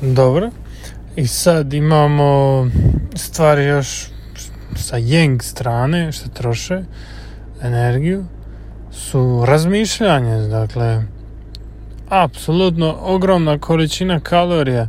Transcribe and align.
Dobro. 0.00 0.50
I 1.16 1.26
sad 1.26 1.72
imamo 1.72 2.66
stvari 3.14 3.64
još 3.64 4.06
sa 4.76 4.96
yang 4.96 5.42
strane 5.42 6.12
što 6.12 6.28
troše 6.28 6.82
energiju 7.62 8.24
su 8.92 9.44
razmišljanje, 9.46 10.48
dakle 10.48 11.02
apsolutno 12.08 12.96
ogromna 13.00 13.58
količina 13.58 14.20
kalorija 14.20 14.88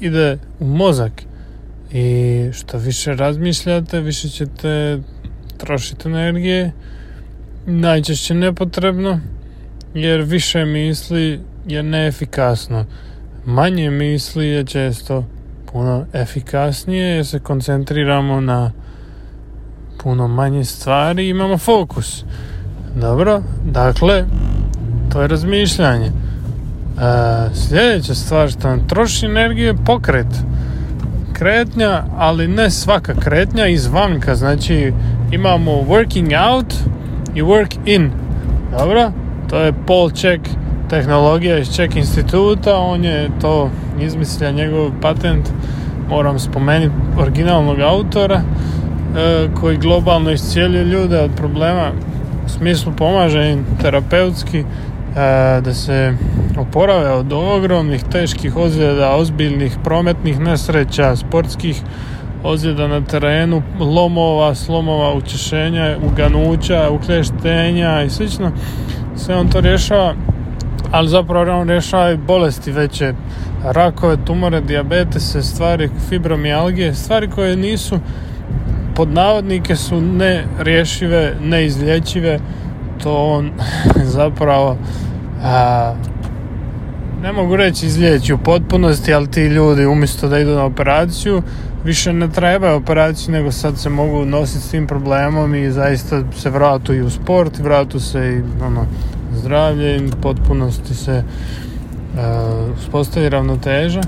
ide 0.00 0.38
u 0.60 0.66
mozak 0.66 1.12
i 1.92 2.48
što 2.52 2.78
više 2.78 3.14
razmišljate, 3.14 4.00
više 4.00 4.28
ćete 4.28 4.98
trošiti 5.56 6.08
energije, 6.08 6.72
najčešće 7.66 8.34
nepotrebno, 8.34 9.20
jer 9.94 10.20
više 10.20 10.64
misli 10.64 11.40
je 11.66 11.82
neefikasno. 11.82 12.86
Manje 13.46 13.90
misli 13.90 14.46
je 14.46 14.64
često 14.64 15.24
puno 15.72 16.06
efikasnije 16.12 17.08
jer 17.08 17.26
se 17.26 17.38
koncentriramo 17.38 18.40
na 18.40 18.72
puno 20.02 20.28
manje 20.28 20.64
stvari 20.64 21.26
i 21.26 21.28
imamo 21.28 21.58
fokus. 21.58 22.24
Dobro, 22.94 23.42
dakle, 23.64 24.24
to 25.12 25.22
je 25.22 25.28
razmišljanje. 25.28 26.06
E, 26.06 26.10
sljedeća 27.54 28.14
stvar 28.14 28.50
što 28.50 28.68
nam 28.68 28.88
troši 28.88 29.26
energiju 29.26 29.66
je 29.66 29.84
pokret. 29.86 30.26
Kretnja, 31.32 32.04
ali 32.16 32.48
ne 32.48 32.70
svaka 32.70 33.14
kretnja 33.14 33.66
izvanka. 33.66 34.34
Znači, 34.34 34.92
imamo 35.30 35.70
working 35.70 36.50
out 36.50 36.74
i 37.34 37.42
work 37.42 37.76
in. 37.84 38.10
Dobro, 38.78 39.12
to 39.50 39.60
je 39.60 39.72
Paul 39.86 40.10
Check 40.10 40.48
tehnologija 40.88 41.58
iz 41.58 41.68
Czech 41.68 41.96
instituta, 41.96 42.78
on 42.78 43.04
je 43.04 43.30
to 43.40 43.70
izmislio 44.00 44.52
njegov 44.52 44.90
patent, 45.02 45.50
moram 46.08 46.38
spomenuti 46.38 46.94
originalnog 47.18 47.80
autora, 47.80 48.40
e, 48.40 49.48
koji 49.60 49.76
globalno 49.76 50.30
iscijelio 50.30 50.82
ljude 50.82 51.20
od 51.20 51.30
problema 51.36 51.90
u 52.46 52.48
smislu 52.48 52.92
pomaže 52.96 53.50
im 53.50 53.64
terapeutski 53.82 54.58
e, 54.58 54.64
da 55.60 55.74
se 55.74 56.14
oporave 56.58 57.10
od 57.10 57.32
ogromnih 57.32 58.04
teških 58.04 58.56
ozljeda, 58.56 59.16
ozbiljnih 59.16 59.78
prometnih 59.84 60.40
nesreća, 60.40 61.16
sportskih 61.16 61.82
ozljeda 62.44 62.88
na 62.88 63.00
terenu, 63.00 63.62
lomova, 63.80 64.54
slomova, 64.54 65.14
učešenja, 65.14 65.96
uganuća, 66.12 66.90
ukleštenja 66.90 68.02
i 68.02 68.10
slično. 68.10 68.52
Sve 69.16 69.36
on 69.36 69.48
to 69.48 69.60
rješava 69.60 70.14
ali 70.94 71.08
zapravo 71.08 71.60
on 71.60 71.68
rješava 71.68 72.10
i 72.10 72.16
bolesti 72.16 72.72
veće, 72.72 73.14
rakove, 73.64 74.16
tumore, 74.24 74.60
diabetese, 74.60 75.42
stvari, 75.42 75.90
fibromijalgije, 76.08 76.94
stvari 76.94 77.30
koje 77.30 77.56
nisu 77.56 77.98
pod 78.94 79.08
navodnike 79.08 79.76
su 79.76 80.00
nerješive, 80.00 81.34
neizlječive, 81.40 82.38
to 83.02 83.16
on 83.16 83.50
zapravo 84.18 84.76
a, 85.42 85.94
ne 87.22 87.32
mogu 87.32 87.56
reći 87.56 87.86
izliječi 87.86 88.32
u 88.32 88.38
potpunosti, 88.38 89.14
ali 89.14 89.30
ti 89.30 89.42
ljudi 89.42 89.86
umjesto 89.86 90.28
da 90.28 90.38
idu 90.38 90.54
na 90.54 90.64
operaciju, 90.64 91.42
više 91.84 92.12
ne 92.12 92.28
trebaju 92.28 92.76
operaciju, 92.76 93.32
nego 93.32 93.52
sad 93.52 93.78
se 93.78 93.90
mogu 93.90 94.24
nositi 94.24 94.60
s 94.60 94.70
tim 94.70 94.86
problemom 94.86 95.54
i 95.54 95.70
zaista 95.70 96.22
se 96.36 96.50
vratu 96.50 96.94
i 96.94 97.02
u 97.02 97.10
sport, 97.10 97.58
vratu 97.58 98.00
se 98.00 98.18
i 98.18 98.64
ono, 98.64 98.86
zdravlje 99.34 99.96
i 99.96 100.10
potpunosti 100.22 100.94
se 100.94 101.22
uh, 101.22 102.78
uspostavi 102.78 103.28
ravnoteža. 103.28 104.00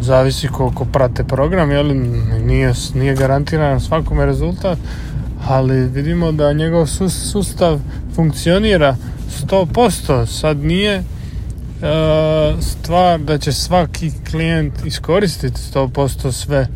Zavisi 0.00 0.48
koliko 0.48 0.84
prate 0.84 1.24
program 1.24 1.70
jel, 1.70 1.86
nije, 2.44 2.72
nije 2.94 3.14
garantiran 3.14 3.80
svakome 3.80 4.26
rezultat 4.26 4.78
ali 5.48 5.88
vidimo 5.88 6.32
da 6.32 6.52
njegov 6.52 6.86
sustav 7.08 7.80
funkcionira 8.14 8.96
100% 9.48 10.26
sad 10.26 10.56
nije 10.56 10.98
uh, 10.98 11.04
stvar 12.62 13.20
da 13.20 13.38
će 13.38 13.52
svaki 13.52 14.12
klijent 14.30 14.74
iskoristiti 14.86 15.60
100% 15.74 16.32
sve 16.32 16.68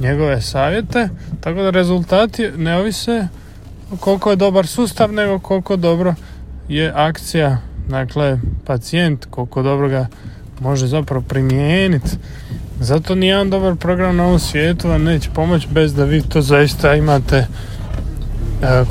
njegove 0.00 0.40
savjete 0.40 1.08
tako 1.40 1.62
da 1.62 1.70
rezultati 1.70 2.50
ne 2.56 2.76
ovise 2.76 3.28
koliko 4.00 4.30
je 4.30 4.36
dobar 4.36 4.66
sustav 4.66 5.12
nego 5.12 5.38
koliko 5.38 5.76
dobro 5.76 6.14
je 6.72 6.92
akcija, 6.94 7.58
dakle, 7.88 8.38
pacijent, 8.64 9.26
koliko 9.30 9.62
dobro 9.62 9.88
ga 9.88 10.06
može 10.60 10.86
zapravo 10.86 11.22
primijeniti. 11.28 12.10
Zato 12.80 13.14
nijedan 13.14 13.50
dobar 13.50 13.76
program 13.76 14.16
na 14.16 14.24
ovom 14.24 14.38
svijetu 14.38 14.88
vam 14.88 15.02
neće 15.02 15.30
pomoći 15.34 15.68
bez 15.70 15.94
da 15.94 16.04
vi 16.04 16.22
to 16.22 16.42
zaista 16.42 16.94
imate 16.94 17.36
e, 17.36 17.46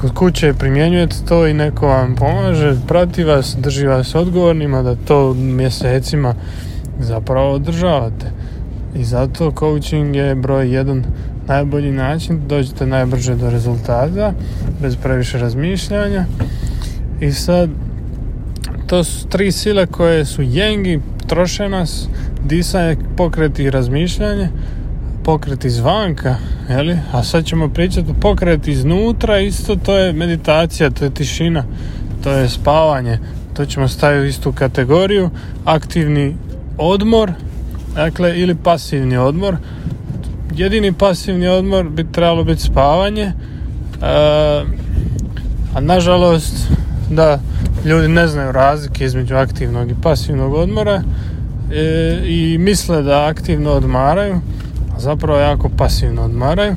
kod 0.01 0.13
kuće 0.13 0.53
primjenjujete 0.53 1.15
to 1.27 1.47
i 1.47 1.53
neko 1.53 1.87
vam 1.87 2.15
pomaže, 2.15 2.75
prati 2.87 3.23
vas, 3.23 3.55
drži 3.59 3.87
vas 3.87 4.15
odgovornima 4.15 4.81
da 4.81 4.95
to 4.95 5.33
mjesecima 5.33 6.35
zapravo 6.99 7.51
održavate. 7.51 8.31
I 8.95 9.03
zato 9.03 9.53
coaching 9.59 10.15
je 10.15 10.35
broj 10.35 10.73
jedan 10.75 11.03
najbolji 11.47 11.91
način 11.91 12.41
dođete 12.47 12.85
najbrže 12.85 13.35
do 13.35 13.49
rezultata 13.49 14.33
bez 14.81 14.95
previše 14.95 15.37
razmišljanja 15.37 16.25
i 17.21 17.31
sad, 17.31 17.69
to 18.87 19.03
su 19.03 19.27
tri 19.27 19.51
sile 19.51 19.85
koje 19.85 20.25
su 20.25 20.41
jengi, 20.41 20.99
troše 21.27 21.69
nas, 21.69 22.07
disanje, 22.45 22.97
pokret 23.17 23.59
i 23.59 23.69
razmišljanje, 23.69 24.49
pokret 25.23 25.65
izvanka, 25.65 26.35
jeli? 26.69 26.97
a 27.11 27.23
sad 27.23 27.45
ćemo 27.45 27.69
pričati 27.69 28.11
o 28.11 28.13
pokret 28.21 28.67
iznutra, 28.67 29.39
isto 29.39 29.75
to 29.75 29.97
je 29.97 30.13
meditacija, 30.13 30.89
to 30.89 31.05
je 31.05 31.13
tišina, 31.13 31.63
to 32.23 32.31
je 32.31 32.49
spavanje, 32.49 33.19
to 33.53 33.65
ćemo 33.65 33.87
staviti 33.87 34.21
u 34.21 34.25
istu 34.25 34.51
kategoriju, 34.51 35.29
aktivni 35.65 36.35
odmor, 36.77 37.31
dakle, 37.95 38.39
ili 38.39 38.55
pasivni 38.55 39.17
odmor. 39.17 39.57
Jedini 40.55 40.93
pasivni 40.93 41.47
odmor 41.47 41.89
bi 41.89 42.11
trebalo 42.11 42.43
biti 42.43 42.61
spavanje, 42.61 43.23
e, 43.23 43.33
a 45.75 45.79
nažalost 45.79 46.80
da 47.11 47.39
ljudi 47.85 48.07
ne 48.07 48.27
znaju 48.27 48.51
razlike 48.51 49.05
između 49.05 49.35
aktivnog 49.35 49.91
i 49.91 49.95
pasivnog 50.01 50.53
odmora 50.53 51.03
e, 51.71 52.21
i 52.25 52.57
misle 52.57 53.01
da 53.01 53.27
aktivno 53.27 53.71
odmaraju, 53.71 54.35
a 54.95 54.99
zapravo 54.99 55.39
jako 55.39 55.69
pasivno 55.69 56.21
odmaraju. 56.21 56.75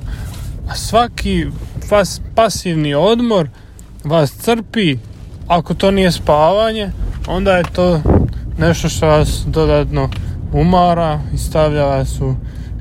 A 0.69 0.75
svaki 0.75 1.47
pas, 1.91 2.21
pasivni 2.35 2.95
odmor 2.95 3.49
vas 4.05 4.33
crpi, 4.33 4.97
ako 5.49 5.75
to 5.75 5.91
nije 5.91 6.13
spavanje, 6.13 6.91
onda 7.27 7.57
je 7.57 7.65
to 7.73 8.01
nešto 8.59 8.89
što 8.89 9.07
vas 9.07 9.45
dodatno 9.47 10.11
umara 10.53 11.21
i 11.35 11.39
stavlja 11.39 11.85
vas 11.85 12.21
u 12.21 12.35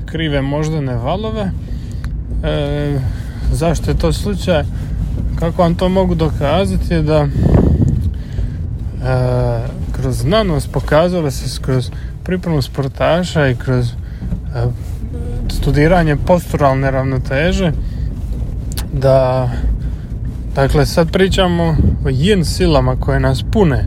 krive 0.06 0.42
moždane 0.42 0.96
valove. 0.96 1.52
E, 2.44 3.00
zašto 3.52 3.92
je 3.92 3.98
to 3.98 4.14
slučaj? 4.14 4.64
Kako 5.44 5.62
vam 5.62 5.76
to 5.76 5.90
mogu 5.90 6.16
dokazati 6.16 6.94
je 6.94 7.02
da 7.02 7.16
e, 7.24 7.28
kroz 9.92 10.18
znanost 10.18 10.72
pokazalo 10.72 11.32
se 11.32 11.62
kroz 11.62 11.92
pripremu 12.24 12.62
sportaša 12.62 13.48
i 13.48 13.56
kroz 13.56 13.88
e, 13.90 13.94
studiranje 15.50 16.16
posturalne 16.16 16.92
ravnoteže 16.92 17.72
da 18.94 19.50
dakle 20.56 20.86
sad 20.86 21.12
pričamo 21.12 21.64
o 22.06 22.10
yin 22.10 22.44
silama 22.44 22.96
koje 22.96 23.20
nas 23.20 23.44
pune 23.52 23.86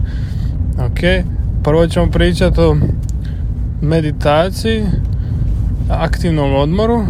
ok? 0.78 1.26
Prvo 1.64 1.86
ćemo 1.86 2.10
pričati 2.10 2.60
o 2.60 2.76
meditaciji 3.82 4.84
aktivnom 5.91 6.54
odmoru 6.54 7.04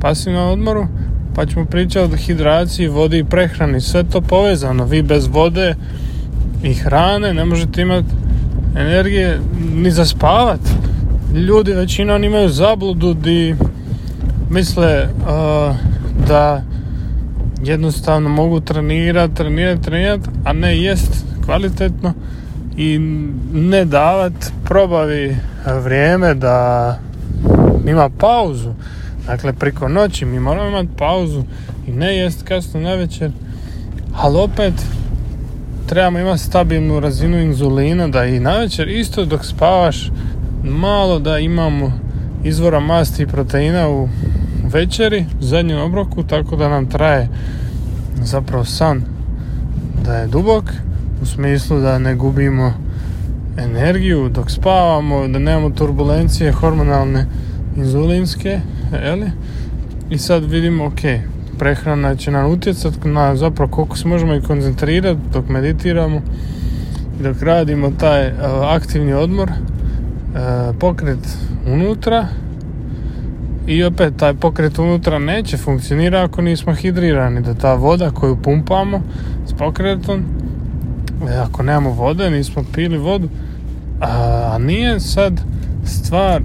pasivnom 0.00 0.52
odmoru 0.52 0.86
pa 1.34 1.46
ćemo 1.46 1.64
pričati 1.64 2.14
o 2.14 2.16
hidraciji, 2.16 2.88
vodi 2.88 3.18
i 3.18 3.24
prehrani, 3.24 3.80
sve 3.80 4.04
to 4.04 4.20
povezano. 4.20 4.84
Vi 4.84 5.02
bez 5.02 5.26
vode 5.26 5.74
i 6.62 6.74
hrane 6.74 7.34
ne 7.34 7.44
možete 7.44 7.82
imati 7.82 8.08
energije 8.76 9.40
ni 9.74 9.90
za 9.90 10.04
spavat. 10.04 10.60
Ljudi 11.34 11.72
većina 11.72 12.16
imaju 12.16 12.48
zabludu 12.48 13.14
di 13.14 13.54
misle 14.50 15.02
uh, 15.04 15.76
da 16.28 16.62
jednostavno 17.64 18.28
mogu 18.28 18.60
trenirati, 18.60 19.34
trenirati, 19.34 19.82
trenirati, 19.82 20.28
a 20.44 20.52
ne 20.52 20.78
jest 20.78 21.24
kvalitetno 21.44 22.12
i 22.76 22.98
ne 23.52 23.84
davat 23.84 24.32
probavi 24.64 25.36
vrijeme 25.82 26.34
da 26.34 26.98
ima 27.86 28.10
pauzu 28.18 28.72
Dakle, 29.30 29.52
preko 29.52 29.88
noći 29.88 30.24
mi 30.24 30.40
moramo 30.40 30.68
imati 30.68 30.88
pauzu 30.98 31.42
i 31.86 31.92
ne 31.92 32.16
jest 32.16 32.42
kasno 32.42 32.80
na 32.80 32.94
večer, 32.94 33.30
ali 34.16 34.38
opet 34.38 34.74
trebamo 35.86 36.18
imati 36.18 36.42
stabilnu 36.42 37.00
razinu 37.00 37.38
inzulina 37.38 38.08
da 38.08 38.24
i 38.24 38.40
na 38.40 38.56
večer 38.56 38.88
isto 38.88 39.24
dok 39.24 39.44
spavaš 39.44 40.10
malo 40.64 41.18
da 41.18 41.38
imamo 41.38 41.92
izvora 42.44 42.80
masti 42.80 43.22
i 43.22 43.26
proteina 43.26 43.88
u 43.88 44.08
večeri, 44.72 45.26
zadnjem 45.40 45.80
obroku, 45.80 46.22
tako 46.22 46.56
da 46.56 46.68
nam 46.68 46.86
traje 46.86 47.28
zapravo 48.22 48.64
san 48.64 49.02
da 50.04 50.16
je 50.16 50.26
dubok, 50.26 50.64
u 51.22 51.26
smislu 51.26 51.80
da 51.80 51.98
ne 51.98 52.14
gubimo 52.14 52.74
energiju 53.58 54.28
dok 54.28 54.50
spavamo, 54.50 55.28
da 55.28 55.38
nemamo 55.38 55.70
turbulencije 55.70 56.52
hormonalne 56.52 57.26
inzulinske, 57.76 58.60
jeli? 59.04 59.30
I 60.10 60.18
sad 60.18 60.44
vidimo, 60.44 60.84
ok, 60.84 61.00
prehrana 61.60 62.16
će 62.16 62.30
nam 62.30 62.50
utjecati 62.50 63.08
na 63.08 63.36
zapravo 63.36 63.70
koliko 63.70 63.96
se 63.96 64.08
možemo 64.08 64.34
i 64.34 64.40
koncentrirati 64.40 65.20
dok 65.32 65.48
meditiramo 65.48 66.20
dok 67.22 67.42
radimo 67.42 67.90
taj 67.90 68.28
uh, 68.28 68.34
aktivni 68.76 69.12
odmor 69.12 69.50
uh, 69.50 70.76
pokret 70.78 71.18
unutra 71.66 72.26
i 73.66 73.84
opet 73.84 74.16
taj 74.16 74.34
pokret 74.34 74.78
unutra 74.78 75.18
neće 75.18 75.56
funkcionira 75.56 76.22
ako 76.22 76.42
nismo 76.42 76.74
hidrirani 76.74 77.40
da 77.40 77.54
ta 77.54 77.74
voda 77.74 78.10
koju 78.10 78.36
pumpamo 78.36 79.02
s 79.46 79.52
pokretom 79.52 80.24
e, 81.28 81.34
ako 81.34 81.62
nemamo 81.62 81.90
vode 81.90 82.30
nismo 82.30 82.64
pili 82.74 82.98
vodu 82.98 83.28
a 84.00 84.58
nije 84.60 85.00
sad 85.00 85.40
stvar 85.84 86.42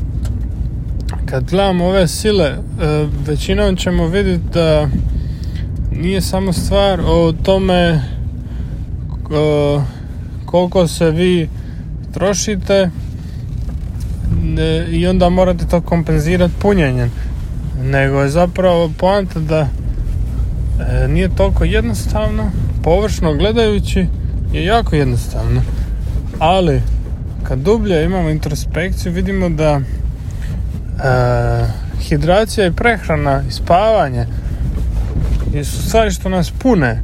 kad 1.25 1.49
gledamo 1.49 1.85
ove 1.85 2.07
sile 2.07 2.45
e, 2.45 2.57
većinom 3.27 3.75
ćemo 3.75 4.07
vidjeti 4.07 4.43
da 4.53 4.87
nije 5.91 6.21
samo 6.21 6.53
stvar 6.53 7.01
o 7.05 7.33
tome 7.43 7.75
e, 7.75 8.01
koliko 10.45 10.87
se 10.87 11.11
vi 11.11 11.49
trošite 12.13 12.89
i 14.91 15.07
onda 15.07 15.29
morate 15.29 15.65
to 15.65 15.81
kompenzirati 15.81 16.53
punjenjem. 16.59 17.11
Nego 17.83 18.21
je 18.21 18.29
zapravo 18.29 18.91
poanta 18.97 19.39
da 19.39 19.59
e, 19.59 21.07
nije 21.07 21.35
toliko 21.35 21.63
jednostavno. 21.63 22.51
Površno 22.83 23.33
gledajući 23.33 24.07
je 24.53 24.65
jako 24.65 24.95
jednostavno. 24.95 25.61
Ali 26.39 26.81
kad 27.43 27.59
dublje 27.59 28.05
imamo 28.05 28.29
introspekciju 28.29 29.11
vidimo 29.11 29.49
da 29.49 29.71
e, 29.71 30.04
hidracija 32.01 32.67
i 32.67 32.71
prehrana 32.71 33.43
i 33.49 33.51
spavanje 33.51 34.25
su 35.63 35.89
stvari 35.89 36.11
što 36.11 36.29
nas 36.29 36.51
pune 36.59 37.01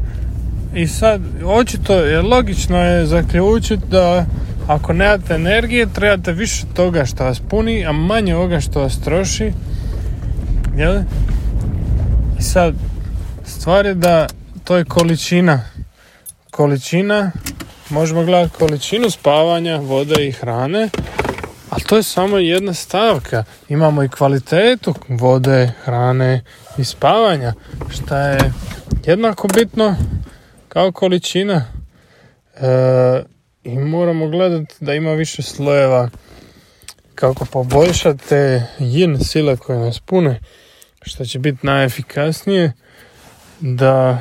i 0.75 0.87
sad 0.87 1.21
očito 1.45 1.93
je 1.93 2.21
logično 2.21 2.77
je 2.77 3.05
zaključiti 3.05 3.83
da 3.91 4.25
ako 4.67 4.93
nemate 4.93 5.33
energije 5.33 5.87
trebate 5.93 6.31
više 6.31 6.65
toga 6.73 7.05
što 7.05 7.23
vas 7.23 7.39
puni 7.49 7.85
a 7.85 7.91
manje 7.91 8.35
ovoga 8.35 8.59
što 8.59 8.81
vas 8.81 8.99
troši 9.01 9.51
jel? 10.77 11.01
i 12.39 12.43
sad 12.43 12.73
stvar 13.45 13.85
je 13.85 13.93
da 13.93 14.27
to 14.63 14.77
je 14.77 14.85
količina 14.85 15.61
količina 16.51 17.31
možemo 17.89 18.23
gledati 18.23 18.57
količinu 18.57 19.09
spavanja 19.09 19.77
vode 19.77 20.27
i 20.27 20.31
hrane 20.31 20.89
ali 21.71 21.83
to 21.83 21.97
je 21.97 22.03
samo 22.03 22.37
jedna 22.37 22.73
stavka. 22.73 23.43
Imamo 23.69 24.03
i 24.03 24.09
kvalitetu 24.09 24.93
vode, 25.07 25.71
hrane 25.83 26.43
i 26.77 26.83
spavanja, 26.83 27.53
što 27.89 28.17
je 28.17 28.53
jednako 29.05 29.47
bitno 29.47 29.95
kao 30.69 30.91
količina. 30.91 31.65
E, 32.55 33.23
I 33.63 33.79
moramo 33.79 34.27
gledati 34.27 34.75
da 34.79 34.93
ima 34.93 35.11
više 35.11 35.41
slojeva 35.41 36.09
kako 37.15 37.45
poboljšati 37.45 38.27
te 38.29 38.63
yin 38.79 39.23
sile 39.23 39.57
koje 39.57 39.79
nas 39.79 39.99
pune, 39.99 40.39
što 41.01 41.25
će 41.25 41.39
biti 41.39 41.67
najefikasnije 41.67 42.73
da 43.59 44.19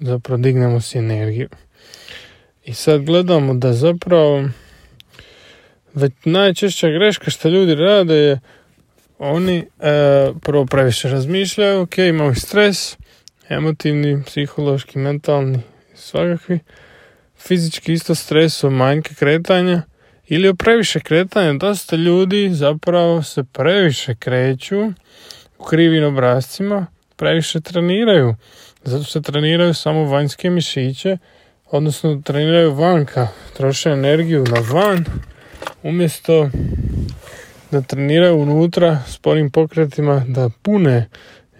zapravo 0.00 0.42
dignemo 0.42 0.80
si 0.80 0.98
energiju. 0.98 1.48
I 2.64 2.74
sad 2.74 3.04
gledamo 3.04 3.54
da 3.54 3.72
zapravo 3.72 4.48
već 5.94 6.12
najčešća 6.24 6.88
greška 6.88 7.30
što 7.30 7.48
ljudi 7.48 7.74
rade 7.74 8.14
je 8.14 8.40
oni 9.18 9.58
e, 9.58 9.64
prvo 10.42 10.66
previše 10.66 11.08
razmišljaju, 11.08 11.80
ok, 11.80 11.98
imaju 11.98 12.34
stres, 12.34 12.96
emotivni, 13.48 14.22
psihološki, 14.26 14.98
mentalni, 14.98 15.58
svakakvi, 15.94 16.58
fizički 17.38 17.92
isto 17.92 18.14
stres 18.14 18.64
od 18.64 18.72
manjke 18.72 19.14
kretanja 19.14 19.82
ili 20.28 20.48
o 20.48 20.54
previše 20.54 21.00
kretanja. 21.00 21.52
Dosta 21.52 21.96
ljudi 21.96 22.50
zapravo 22.52 23.22
se 23.22 23.44
previše 23.44 24.14
kreću 24.14 24.92
u 25.58 25.64
krivim 25.64 26.04
obrazcima, 26.04 26.86
previše 27.16 27.60
treniraju, 27.60 28.34
zato 28.84 29.04
što 29.04 29.20
treniraju 29.20 29.74
samo 29.74 30.04
vanjske 30.04 30.50
mišiće, 30.50 31.18
odnosno 31.70 32.22
treniraju 32.24 32.74
vanka, 32.74 33.28
troše 33.56 33.90
energiju 33.90 34.44
na 34.44 34.60
van, 34.72 35.04
umjesto 35.82 36.50
da 37.70 37.82
treniraju 37.82 38.36
unutra 38.36 39.02
sporim 39.08 39.50
pokretima 39.50 40.24
da 40.28 40.50
pune 40.62 41.08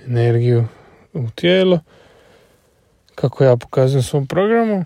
energiju 0.06 0.66
u 1.12 1.30
tijelo 1.34 1.80
kako 3.14 3.44
ja 3.44 3.56
pokazujem 3.56 4.00
u 4.00 4.02
svom 4.02 4.26
programu 4.26 4.84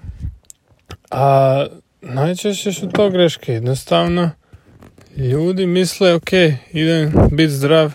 a 1.11 1.67
najčešće 2.01 2.73
su 2.73 2.89
to 2.89 3.11
greške. 3.11 3.53
Jednostavno 3.53 4.31
ljudi 5.17 5.67
misle 5.67 6.15
ok 6.15 6.33
idem 6.73 7.13
biti 7.31 7.53
zdrav 7.53 7.93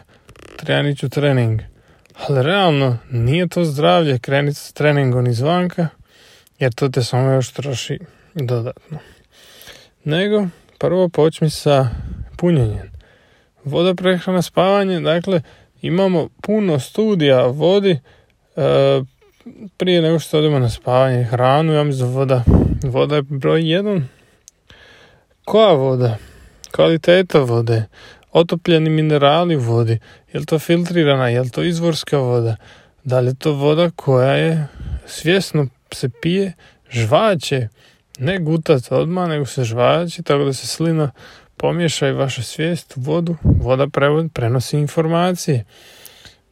trenit 0.57 0.97
ću 0.99 1.09
trening. 1.09 1.61
Ali 2.27 2.43
realno 2.43 2.97
nije 3.11 3.47
to 3.47 3.65
zdravlje 3.65 4.19
krenuti 4.19 4.57
s 4.57 4.73
treningom 4.73 5.27
izvanka 5.27 5.87
jer 6.59 6.73
to 6.73 6.89
te 6.89 7.03
samo 7.03 7.31
još 7.31 7.51
troši 7.51 7.99
dodatno. 8.33 8.99
Nego 10.03 10.47
prvo 10.81 11.09
počni 11.09 11.49
sa 11.49 11.89
punjenjem. 12.37 12.91
Voda, 13.63 13.93
prehrana, 13.95 14.41
spavanje, 14.41 14.99
dakle, 14.99 15.41
imamo 15.81 16.29
puno 16.41 16.79
studija 16.79 17.45
o 17.45 17.51
vodi 17.51 17.91
e, 17.91 18.01
prije 19.77 20.01
nego 20.01 20.19
što 20.19 20.39
odemo 20.39 20.59
na 20.59 20.69
spavanje 20.69 21.23
hranu, 21.23 21.73
ja 21.73 21.83
mislim 21.83 22.09
voda, 22.09 22.43
voda 22.83 23.15
je 23.15 23.21
broj 23.21 23.71
jedan. 23.71 24.07
Koja 25.45 25.73
voda? 25.73 26.17
Kvaliteta 26.71 27.39
vode, 27.39 27.83
otopljeni 28.31 28.89
minerali 28.89 29.55
u 29.55 29.59
vodi, 29.59 29.99
je 30.33 30.39
li 30.39 30.45
to 30.45 30.59
filtrirana, 30.59 31.29
je 31.29 31.41
li 31.41 31.49
to 31.49 31.63
izvorska 31.63 32.17
voda, 32.17 32.55
da 33.03 33.19
li 33.19 33.27
je 33.27 33.35
to 33.35 33.53
voda 33.53 33.89
koja 33.95 34.33
je 34.33 34.67
svjesno 35.05 35.67
se 35.93 36.09
pije, 36.21 36.53
žvaće, 36.89 37.67
ne 38.21 38.39
gutat 38.39 38.91
odmah, 38.91 39.29
nego 39.29 39.45
se 39.45 39.63
žvaći, 39.63 40.23
tako 40.23 40.43
da 40.43 40.53
se 40.53 40.67
slina 40.67 41.11
pomiješa 41.57 42.07
i 42.07 42.11
vaša 42.11 42.43
svijest 42.43 42.97
u 42.97 43.01
vodu. 43.01 43.35
Voda 43.43 43.87
prenosi 44.33 44.77
informacije. 44.77 45.65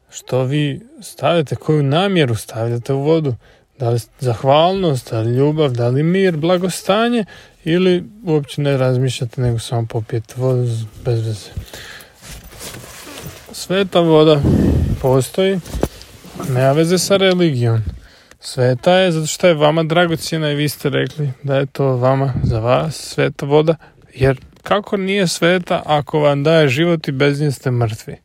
Što 0.09 0.43
vi 0.43 0.81
stavite, 1.01 1.55
koju 1.55 1.83
namjeru 1.83 2.35
stavljate 2.35 2.93
u 2.93 3.01
vodu. 3.01 3.35
Da 3.79 3.89
li 3.89 3.99
zahvalnost, 4.19 5.11
da 5.11 5.21
li 5.21 5.35
ljubav, 5.35 5.71
da 5.71 5.87
li 5.87 6.03
mir, 6.03 6.37
blagostanje 6.37 7.25
ili 7.63 8.03
uopće 8.25 8.61
ne 8.61 8.77
razmišljate 8.77 9.41
nego 9.41 9.59
samo 9.59 9.87
popijete 9.89 10.33
vodu 10.37 10.67
bez 11.05 11.25
veze. 11.25 11.49
Sveta 13.51 13.99
voda 13.99 14.41
postoji, 15.01 15.59
nema 16.49 16.71
veze 16.71 16.97
sa 16.97 17.17
religijom. 17.17 17.98
Sveta 18.39 18.93
je 18.93 19.11
zato 19.11 19.27
što 19.27 19.47
je 19.47 19.53
vama 19.53 19.83
dragocjena 19.83 20.51
i 20.51 20.55
vi 20.55 20.69
ste 20.69 20.89
rekli 20.89 21.31
da 21.43 21.57
je 21.57 21.65
to 21.65 21.97
vama, 21.97 22.33
za 22.43 22.59
vas, 22.59 22.95
sveta 22.95 23.45
voda. 23.45 23.75
Jer 24.13 24.39
kako 24.63 24.97
nije 24.97 25.27
sveta 25.27 25.83
ako 25.85 26.19
vam 26.19 26.43
daje 26.43 26.67
život 26.67 27.07
i 27.07 27.11
bez 27.11 27.41
nje 27.41 27.51
ste 27.51 27.71
mrtvi? 27.71 28.15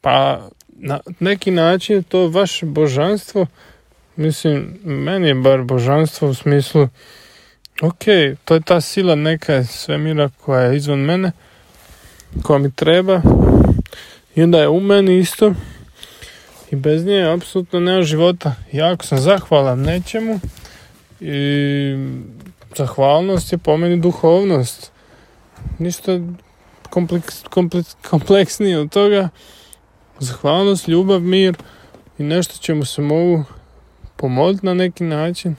Pa 0.00 0.40
na 0.68 1.00
neki 1.20 1.50
način 1.50 2.02
to 2.02 2.28
vaše 2.28 2.66
božanstvo, 2.66 3.46
mislim, 4.16 4.78
meni 4.84 5.28
je 5.28 5.34
bar 5.34 5.62
božanstvo 5.62 6.28
u 6.28 6.34
smislu 6.34 6.88
ok, 7.82 8.04
to 8.44 8.54
je 8.54 8.60
ta 8.60 8.80
sila 8.80 9.14
neka 9.14 9.64
svemira 9.64 10.30
koja 10.44 10.62
je 10.62 10.76
izvan 10.76 10.98
mene, 10.98 11.32
koja 12.42 12.58
mi 12.58 12.72
treba 12.72 13.22
i 14.34 14.42
onda 14.42 14.60
je 14.60 14.68
u 14.68 14.80
meni 14.80 15.18
isto 15.18 15.54
i 16.70 16.76
bez 16.76 17.04
nje 17.04 17.32
apsolutno 17.32 17.80
nema 17.80 18.02
života. 18.02 18.54
Jako 18.72 19.04
sam 19.04 19.18
zahvalan 19.18 19.80
nečemu 19.80 20.40
i 21.20 21.96
zahvalnost 22.76 23.52
je 23.52 23.58
po 23.58 23.76
meni 23.76 24.00
duhovnost. 24.00 24.92
Ništa 25.78 26.20
kompleks, 26.90 27.42
kompleks, 27.50 27.96
kompleksnije 28.10 28.78
od 28.78 28.90
toga. 28.90 29.28
Zahvalnost, 30.18 30.88
ljubav, 30.88 31.20
mir 31.20 31.56
i 32.18 32.22
nešto 32.22 32.58
čemu 32.60 32.84
se 32.84 33.02
mogu 33.02 33.44
pomoliti 34.16 34.66
na 34.66 34.74
neki 34.74 35.04
način. 35.04 35.56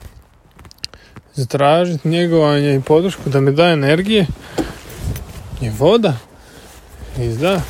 Zatražiti 1.33 2.09
njegovanje 2.09 2.75
i 2.75 2.81
podršku 2.81 3.29
da 3.29 3.41
mi 3.41 3.51
daje 3.51 3.73
energije. 3.73 4.27
je 5.61 5.71
voda. 5.79 6.17
I 7.19 7.27
da, 7.27 7.61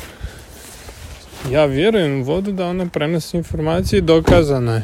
ja 1.50 1.64
vjerujem 1.64 2.22
vodu 2.22 2.52
da 2.52 2.66
ona 2.66 2.86
prenosi 2.86 3.36
informacije 3.36 3.98
i 3.98 4.02
dokazano 4.02 4.74
je. 4.74 4.82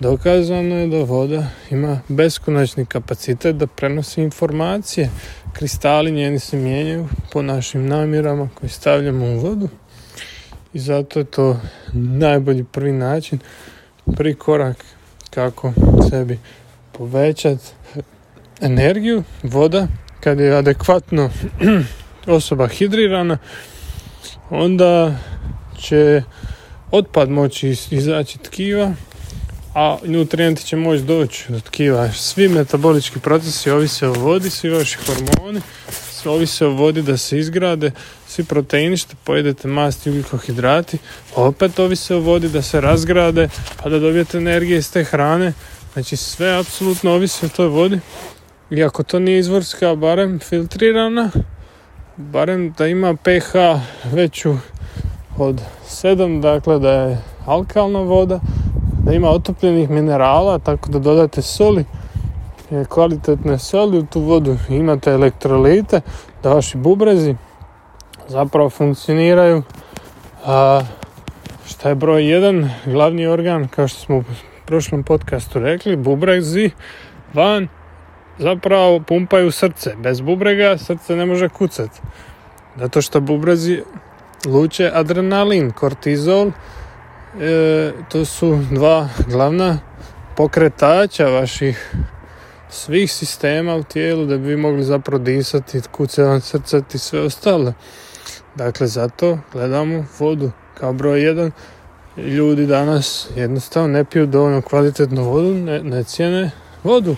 Dokazano 0.00 0.74
je 0.74 0.86
da 0.86 1.02
voda 1.02 1.46
ima 1.70 2.00
beskonačni 2.08 2.86
kapacitet 2.86 3.56
da 3.56 3.66
prenosi 3.66 4.22
informacije. 4.22 5.10
Kristali 5.52 6.10
njeni 6.10 6.38
se 6.38 6.56
mijenjaju 6.56 7.08
po 7.32 7.42
našim 7.42 7.86
namjerama 7.86 8.48
koje 8.54 8.70
stavljamo 8.70 9.26
u 9.26 9.38
vodu. 9.38 9.68
I 10.72 10.78
zato 10.78 11.18
je 11.18 11.24
to 11.24 11.60
najbolji 11.92 12.64
prvi 12.64 12.92
način, 12.92 13.38
prvi 14.16 14.34
korak 14.34 14.84
kako 15.30 15.72
sebi 16.10 16.38
povećati 16.92 17.64
energiju, 18.60 19.22
voda, 19.42 19.86
kad 20.20 20.40
je 20.40 20.56
adekvatno 20.56 21.30
osoba 22.26 22.68
hidrirana, 22.68 23.38
onda 24.50 25.14
će 25.78 26.22
otpad 26.90 27.30
moći 27.30 27.76
izaći 27.90 28.38
tkiva, 28.38 28.92
a 29.74 29.98
nutrijenti 30.04 30.64
će 30.64 30.76
moći 30.76 31.02
doći 31.02 31.44
do 31.48 31.60
tkiva. 31.60 32.12
Svi 32.12 32.48
metabolički 32.48 33.20
procesi 33.20 33.70
ovise 33.70 34.08
o 34.08 34.12
vodi, 34.12 34.50
svi 34.50 34.70
vaši 34.70 34.98
hormoni, 34.98 35.60
sve 36.10 36.30
ovise 36.30 36.66
o 36.66 36.70
vodi 36.70 37.02
da 37.02 37.16
se 37.16 37.38
izgrade, 37.38 37.90
svi 38.28 38.44
proteini 38.44 38.96
što 38.96 39.16
pojedete 39.24 39.68
masti, 39.68 40.10
ugljikohidrati, 40.10 40.98
opet 41.34 41.78
ovise 41.78 42.14
o 42.14 42.20
vodi 42.20 42.48
da 42.48 42.62
se 42.62 42.80
razgrade, 42.80 43.48
pa 43.82 43.88
da 43.88 43.98
dobijete 43.98 44.38
energije 44.38 44.78
iz 44.78 44.92
te 44.92 45.04
hrane. 45.04 45.52
Znači 45.92 46.16
sve 46.16 46.58
apsolutno 46.58 47.12
ovisi 47.12 47.46
o 47.46 47.48
toj 47.48 47.68
vodi. 47.68 48.00
I 48.70 48.84
ako 48.84 49.02
to 49.02 49.18
nije 49.18 49.38
izvorska, 49.38 49.94
barem 49.94 50.38
filtrirana, 50.38 51.30
barem 52.16 52.74
da 52.78 52.86
ima 52.86 53.16
pH 53.16 53.54
veću 54.04 54.56
od 55.38 55.62
7, 55.84 56.40
dakle 56.40 56.78
da 56.78 56.92
je 56.92 57.18
alkalna 57.46 58.00
voda, 58.00 58.40
da 59.04 59.12
ima 59.12 59.30
otopljenih 59.30 59.90
minerala, 59.90 60.58
tako 60.58 60.90
da 60.90 60.98
dodate 60.98 61.42
soli, 61.42 61.84
kvalitetne 62.88 63.58
soli 63.58 63.98
u 63.98 64.06
tu 64.06 64.20
vodu, 64.20 64.56
imate 64.68 65.10
elektrolite, 65.10 66.00
da 66.42 66.54
vaši 66.54 66.78
bubrezi 66.78 67.34
zapravo 68.28 68.70
funkcioniraju. 68.70 69.62
A 70.44 70.80
šta 71.66 71.88
je 71.88 71.94
broj 71.94 72.30
jedan, 72.30 72.70
glavni 72.84 73.26
organ, 73.26 73.68
kao 73.68 73.88
što 73.88 74.00
smo 74.00 74.16
u 74.16 74.24
prošlom 74.66 75.02
podcastu 75.02 75.58
rekli, 75.58 75.96
bubrezi 75.96 76.70
van 77.34 77.68
zapravo 78.38 79.00
pumpaju 79.00 79.50
srce. 79.50 79.94
Bez 79.96 80.20
bubrega 80.20 80.78
srce 80.78 81.16
ne 81.16 81.26
može 81.26 81.48
kucati. 81.48 82.00
Zato 82.76 83.02
što 83.02 83.20
bubrezi 83.20 83.82
luče 84.44 84.90
adrenalin, 84.94 85.70
kortizol, 85.70 86.50
e, 87.40 87.92
to 88.08 88.24
su 88.24 88.58
dva 88.70 89.08
glavna 89.28 89.78
pokretača 90.36 91.26
vaših 91.26 91.94
svih 92.70 93.12
sistema 93.12 93.74
u 93.76 93.82
tijelu 93.82 94.26
da 94.26 94.38
bi 94.38 94.56
mogli 94.56 94.84
zapravo 94.84 95.22
disati, 95.22 95.80
kucati 95.92 96.46
srce 96.46 96.82
i 96.94 96.98
sve 96.98 97.20
ostalo. 97.20 97.72
Dakle, 98.54 98.86
zato 98.86 99.38
gledamo 99.52 100.04
vodu 100.18 100.50
kao 100.74 100.92
broj 100.92 101.22
jedan. 101.22 101.50
Ljudi 102.16 102.66
danas 102.66 103.28
jednostavno 103.36 103.88
ne 103.88 104.04
piju 104.04 104.26
dovoljno 104.26 104.62
kvalitetnu 104.62 105.24
vodu, 105.24 105.54
ne, 105.54 105.82
ne 105.82 106.04
cijene 106.04 106.50
vodu 106.84 107.12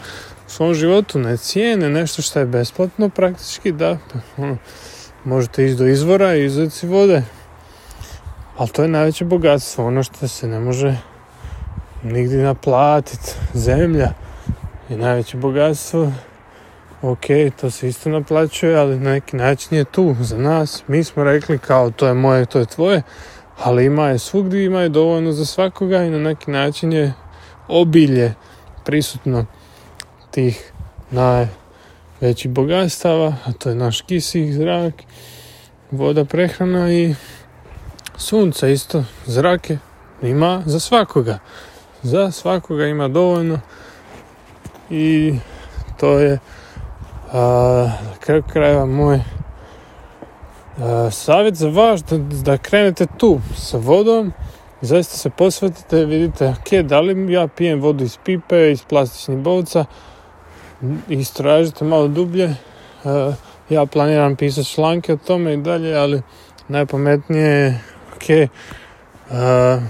u 0.46 0.50
svom 0.50 0.74
životu, 0.74 1.18
ne 1.18 1.36
cijene 1.36 1.88
nešto 1.88 2.22
što 2.22 2.38
je 2.38 2.46
besplatno 2.46 3.08
praktički, 3.08 3.72
da 3.72 3.98
ono, 4.36 4.56
možete 5.24 5.64
ići 5.64 5.74
do 5.74 5.86
izvora 5.86 6.34
i 6.34 6.44
izveci 6.44 6.86
vode. 6.86 7.22
Ali 8.56 8.68
to 8.68 8.82
je 8.82 8.88
najveće 8.88 9.24
bogatstvo, 9.24 9.86
ono 9.86 10.02
što 10.02 10.28
se 10.28 10.48
ne 10.48 10.60
može 10.60 10.96
nigdje 12.02 12.42
naplatiti. 12.42 13.32
Zemlja 13.54 14.12
je 14.88 14.96
najveće 14.96 15.36
bogatstvo. 15.36 16.12
Ok, 17.02 17.24
to 17.60 17.70
se 17.70 17.88
isto 17.88 18.10
naplaćuje, 18.10 18.76
ali 18.76 19.00
na 19.00 19.10
neki 19.10 19.36
način 19.36 19.78
je 19.78 19.84
tu 19.84 20.16
za 20.20 20.38
nas. 20.38 20.82
Mi 20.88 21.04
smo 21.04 21.24
rekli 21.24 21.58
kao 21.58 21.90
to 21.90 22.06
je 22.06 22.14
moje, 22.14 22.46
to 22.46 22.58
je 22.58 22.66
tvoje, 22.66 23.02
ali 23.58 23.84
ima 23.84 24.08
je 24.08 24.18
svugdje, 24.18 24.64
ima 24.64 24.80
je 24.80 24.88
dovoljno 24.88 25.32
za 25.32 25.46
svakoga 25.46 26.04
i 26.04 26.10
na 26.10 26.18
neki 26.18 26.50
način 26.50 26.92
je 26.92 27.12
obilje 27.68 28.34
prisutno 28.84 29.46
tih 30.30 30.72
najvećih 32.20 32.50
bogatstava, 32.50 33.34
a 33.46 33.52
to 33.52 33.68
je 33.68 33.74
naš 33.74 34.00
kisik, 34.00 34.52
zrak, 34.52 34.94
voda, 35.90 36.24
prehrana 36.24 36.92
i 36.92 37.14
sunce 38.16 38.72
isto, 38.72 39.04
zrake 39.26 39.78
ima 40.22 40.62
za 40.66 40.80
svakoga. 40.80 41.38
Za 42.02 42.30
svakoga 42.30 42.86
ima 42.86 43.08
dovoljno 43.08 43.60
i 44.90 45.34
to 46.00 46.18
je 46.18 46.38
a, 47.32 47.90
krajeva 48.52 48.86
moj 48.86 49.20
a, 50.78 51.10
savjet 51.10 51.54
za 51.54 51.68
vas 51.68 52.04
da, 52.04 52.18
da 52.18 52.58
krenete 52.58 53.06
tu 53.18 53.40
sa 53.56 53.78
vodom 53.78 54.32
zaista 54.80 55.16
se 55.16 55.30
posvetite 55.30 56.04
vidite 56.04 56.48
ok, 56.48 56.72
da 56.82 57.00
li 57.00 57.32
ja 57.32 57.48
pijem 57.48 57.80
vodu 57.80 58.04
iz 58.04 58.18
pipe, 58.24 58.72
iz 58.72 58.82
plastičnih 58.82 59.38
boca 59.38 59.84
istražite 61.08 61.84
malo 61.84 62.08
dublje. 62.08 62.54
A, 63.04 63.32
ja 63.70 63.86
planiram 63.86 64.36
pisati 64.36 64.68
članke 64.68 65.12
o 65.12 65.16
tome 65.16 65.54
i 65.54 65.56
dalje 65.56 65.94
ali 65.94 66.22
najpametnije 66.68 67.46
je 67.46 67.80
ok 68.16 68.50
a, 69.30 69.80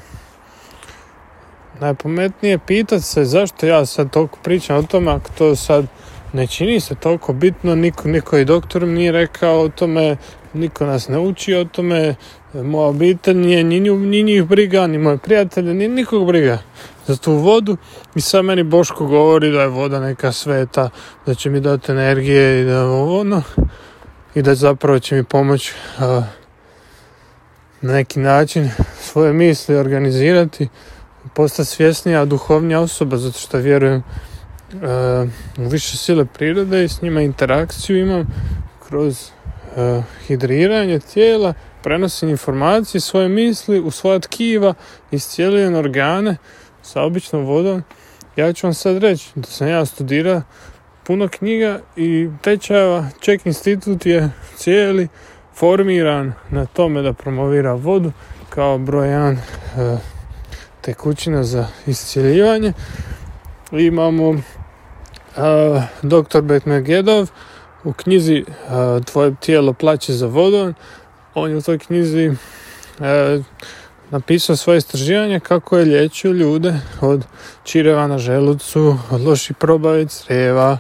najpametnije 1.81 2.59
pitati 2.59 3.03
se 3.03 3.25
zašto 3.25 3.67
ja 3.67 3.87
sad 3.87 4.11
toliko 4.11 4.39
pričam 4.43 4.77
o 4.77 4.83
tome 4.83 5.11
ako 5.11 5.31
to 5.39 5.57
sad 5.57 5.87
ne 6.33 6.47
čini 6.47 6.81
se 6.81 6.95
toliko 6.95 7.33
bitno, 7.33 7.75
niko, 7.75 8.09
niko 8.09 8.39
i 8.39 8.45
doktor 8.45 8.83
nije 8.83 9.13
rekao 9.13 9.61
o 9.61 9.69
tome, 9.69 10.17
niko 10.55 10.87
nas 10.87 11.09
ne 11.09 11.19
uči 11.19 11.55
o 11.55 11.65
tome, 11.65 12.15
moja 12.55 12.87
obitelj 12.87 13.37
nije 13.37 13.65
ni, 13.65 13.81
ni 13.81 14.23
njih 14.23 14.45
briga, 14.45 14.87
ni 14.87 14.99
moje 14.99 15.19
prijatelje, 15.19 15.75
ni 15.75 15.89
nikog 15.89 16.27
briga 16.27 16.59
za 17.07 17.17
tu 17.17 17.33
vodu. 17.33 17.77
I 18.15 18.21
sad 18.21 18.45
meni 18.45 18.63
Boško 18.63 19.07
govori 19.07 19.51
da 19.51 19.63
je 19.63 19.69
voda 19.69 20.01
neka 20.01 20.33
sveta, 20.33 20.91
da 21.27 21.35
će 21.35 21.51
mi 21.51 21.61
dati 21.61 21.93
energije 21.93 22.61
i 22.61 22.65
da 22.65 22.85
ovo 22.85 23.21
ono 23.21 23.43
i 24.35 24.43
da 24.43 24.55
zapravo 24.55 24.99
će 24.99 25.17
mi 25.17 25.25
pomoći 25.25 25.75
na 27.81 27.93
neki 27.93 28.21
način 28.21 28.71
svoje 29.01 29.33
misli 29.33 29.77
organizirati 29.77 30.69
postati 31.35 31.69
svjesnija, 31.69 32.25
duhovnija 32.25 32.81
osoba, 32.81 33.17
zato 33.17 33.39
što 33.39 33.59
vjerujem 33.59 34.03
uh, 34.73 35.65
u 35.67 35.69
više 35.69 35.97
sile 35.97 36.25
prirode 36.25 36.85
i 36.85 36.89
s 36.89 37.03
njima 37.03 37.21
interakciju 37.21 37.99
imam 37.99 38.27
kroz 38.89 39.31
hidriranje 40.27 40.99
tijela, 40.99 41.55
prenosim 41.83 42.29
informacije, 42.29 43.01
svoje 43.01 43.29
misli 43.29 43.81
u 43.81 43.91
svoja 43.91 44.19
tkiva, 44.19 44.75
iscijelujem 45.11 45.75
organe 45.75 46.37
sa 46.83 47.03
običnom 47.03 47.45
vodom. 47.45 47.83
Ja 48.37 48.53
ću 48.53 48.67
vam 48.67 48.75
sad 48.75 48.99
reći 48.99 49.31
da 49.35 49.47
sam 49.47 49.69
ja 49.69 49.85
studirao 49.85 50.43
puno 51.05 51.29
knjiga 51.29 51.81
i 51.97 52.29
tečajeva. 52.43 53.07
Ček 53.21 53.47
institut 53.47 54.07
je 54.07 54.31
cijeli 54.57 55.09
formiran 55.55 56.33
na 56.51 56.67
tome 56.67 57.03
da 57.03 57.13
promovira 57.13 57.73
vodu 57.73 58.13
kao 58.51 58.79
broj 58.79 59.09
jedan 59.09 59.35
uh, 59.35 59.99
tekućina 60.81 61.45
za 61.45 61.67
iscijeljivanje. 61.87 62.73
Imamo 63.73 64.29
uh, 64.29 64.43
dr. 66.03 66.41
Betmegedov 66.43 67.29
u 67.89 67.93
knjizi 67.93 68.45
uh, 68.47 69.05
Tvoje 69.05 69.35
tijelo 69.35 69.73
plaće 69.73 70.13
za 70.13 70.27
vodom. 70.27 70.75
On 71.35 71.51
je 71.51 71.57
u 71.57 71.63
toj 71.63 71.79
knjizi 71.79 72.29
uh, 72.29 73.45
napisao 74.11 74.57
svoje 74.57 74.79
istraživanje 74.79 75.41
kako 75.41 75.79
je 75.79 75.85
liječio 75.85 76.33
ljude 76.33 76.75
od 77.01 77.25
čireva 77.65 78.07
na 78.07 78.19
želucu, 78.19 78.97
od 79.11 79.21
loših 79.21 79.57
probave 79.57 80.07
crijeva, 80.07 80.79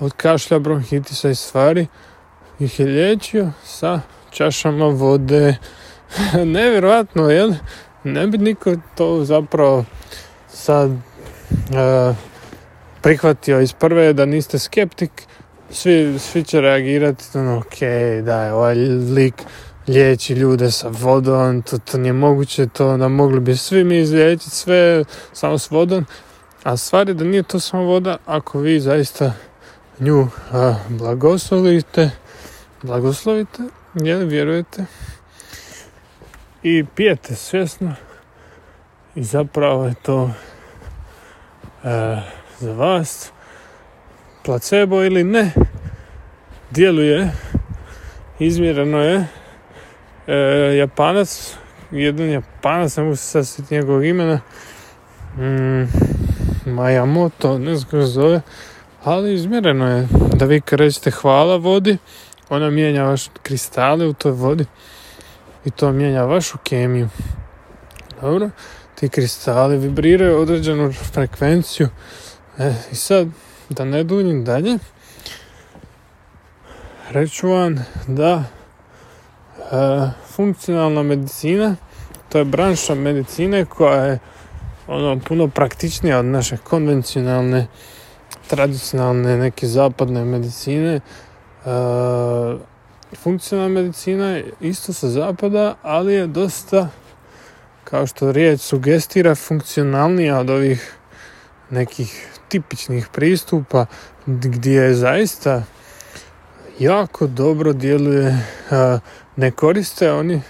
od 0.00 0.12
kašlja, 0.12 0.58
bronhitisa 0.58 1.30
i 1.30 1.34
stvari. 1.34 1.86
Ih 2.58 2.80
je 2.80 2.86
liječio 2.86 3.50
sa 3.64 4.00
čašama 4.30 4.86
vode. 4.86 5.56
Nevjerojatno, 6.54 7.30
jel? 7.30 7.52
ne 8.04 8.26
bi 8.26 8.38
niko 8.38 8.74
to 8.94 9.24
zapravo 9.24 9.84
sad 10.48 10.90
uh, 10.90 12.16
prihvatio 13.02 13.60
iz 13.60 13.72
prve 13.72 14.12
da 14.12 14.26
niste 14.26 14.58
skeptik 14.58 15.26
svi, 15.72 16.18
svi 16.18 16.44
će 16.44 16.60
reagirati 16.60 17.24
ono, 17.34 17.58
ok, 17.58 17.78
da 18.24 18.42
je 18.42 18.52
ovaj 18.52 18.74
lik 19.14 19.34
liječi 19.88 20.34
ljude 20.34 20.70
sa 20.70 20.88
vodom, 20.88 21.62
to, 21.62 21.78
to 21.78 21.98
nije 21.98 22.12
moguće, 22.12 22.66
to 22.66 22.96
da 22.96 23.08
mogli 23.08 23.40
bi 23.40 23.56
svi 23.56 23.84
mi 23.84 23.98
izliječiti 23.98 24.50
sve 24.50 25.04
samo 25.32 25.58
s 25.58 25.70
vodom, 25.70 26.06
a 26.62 26.76
stvar 26.76 27.08
je 27.08 27.14
da 27.14 27.24
nije 27.24 27.42
to 27.42 27.60
samo 27.60 27.82
voda 27.82 28.16
ako 28.26 28.58
vi 28.58 28.80
zaista 28.80 29.32
nju 29.98 30.20
uh, 30.20 30.28
blagoslovite 30.88 32.10
blagoslovite, 32.82 33.62
jer 33.94 34.24
vjerujete 34.24 34.84
i 36.62 36.84
pijete 36.94 37.34
svjesno 37.34 37.94
i 39.14 39.24
zapravo 39.24 39.84
je 39.84 39.94
to 40.02 40.30
e, 41.84 42.20
za 42.58 42.72
vas 42.72 43.31
placebo 44.44 45.04
ili 45.04 45.24
ne 45.24 45.52
djeluje. 46.70 47.30
Izmjereno 48.38 48.98
je 48.98 49.26
e, 50.26 50.36
Japanac 50.76 51.56
jedan 51.90 52.30
Japanac 52.30 52.96
ne 52.96 53.02
mogu 53.02 53.16
se 53.16 53.44
sad 53.44 53.70
njegovog 53.70 54.04
imena. 54.04 54.40
Mm, 55.36 55.86
Majamoto 56.66 57.58
ne 57.58 57.76
znam 57.76 57.90
kako 57.90 58.02
se 58.02 58.12
zove. 58.12 58.40
Ali 59.04 59.34
izmjereno 59.34 59.88
je 59.88 60.08
da 60.34 60.44
vi 60.44 60.60
kad 60.60 60.78
rećete 60.78 61.10
hvala 61.10 61.56
vodi 61.56 61.98
ona 62.48 62.70
mijenja 62.70 63.04
vaš 63.04 63.30
kristale 63.42 64.06
u 64.06 64.12
toj 64.12 64.32
vodi 64.32 64.64
i 65.64 65.70
to 65.70 65.92
mijenja 65.92 66.24
vašu 66.24 66.58
kemiju. 66.64 67.08
Dobro 68.20 68.50
ti 68.94 69.08
kristali 69.08 69.78
vibriraju 69.78 70.38
određenu 70.38 70.92
frekvenciju. 70.92 71.88
E, 72.58 72.74
i 72.92 72.94
sad 72.94 73.28
da 73.72 73.84
ne 73.84 74.04
duljim 74.04 74.44
dalje. 74.44 74.78
Reću 77.10 77.48
vam 77.48 77.84
da 78.06 78.44
e, 79.58 80.10
funkcionalna 80.34 81.02
medicina 81.02 81.76
to 82.28 82.38
je 82.38 82.44
branša 82.44 82.94
medicine 82.94 83.64
koja 83.64 84.04
je 84.04 84.18
ono 84.86 85.20
puno 85.20 85.48
praktičnija 85.48 86.18
od 86.18 86.24
naše 86.24 86.56
konvencionalne 86.56 87.66
tradicionalne 88.46 89.36
neke 89.36 89.66
zapadne 89.66 90.24
medicine. 90.24 90.94
E, 90.94 91.00
funkcionalna 93.16 93.74
medicina 93.80 94.40
isto 94.60 94.92
sa 94.92 95.08
zapada 95.08 95.74
ali 95.82 96.14
je 96.14 96.26
dosta 96.26 96.88
kao 97.84 98.06
što 98.06 98.32
riječ 98.32 98.60
sugestira 98.60 99.34
funkcionalnija 99.34 100.38
od 100.38 100.50
ovih 100.50 100.96
nekih 101.70 102.31
tipičnih 102.52 103.08
pristupa 103.12 103.86
gdje 104.26 104.82
je 104.82 104.94
zaista 104.94 105.62
jako 106.78 107.26
dobro 107.26 107.72
djeluje 107.72 108.38
ne 109.36 109.50
koriste 109.50 110.12
oni 110.12 110.40